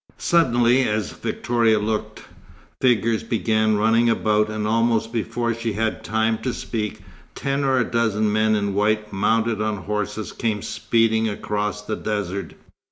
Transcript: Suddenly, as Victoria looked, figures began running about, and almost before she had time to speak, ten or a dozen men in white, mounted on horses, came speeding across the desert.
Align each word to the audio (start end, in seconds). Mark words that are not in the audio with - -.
Suddenly, 0.17 0.89
as 0.89 1.11
Victoria 1.11 1.77
looked, 1.77 2.23
figures 2.81 3.21
began 3.21 3.77
running 3.77 4.09
about, 4.09 4.49
and 4.49 4.65
almost 4.67 5.13
before 5.13 5.53
she 5.53 5.73
had 5.73 6.03
time 6.03 6.39
to 6.39 6.55
speak, 6.55 7.01
ten 7.35 7.63
or 7.63 7.77
a 7.77 7.83
dozen 7.83 8.33
men 8.33 8.55
in 8.55 8.73
white, 8.73 9.13
mounted 9.13 9.61
on 9.61 9.77
horses, 9.77 10.31
came 10.31 10.63
speeding 10.63 11.29
across 11.29 11.83
the 11.83 11.95
desert. 11.95 12.55